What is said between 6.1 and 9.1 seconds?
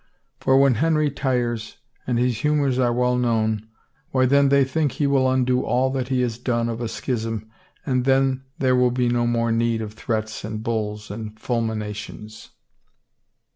has done of a schism and then there will be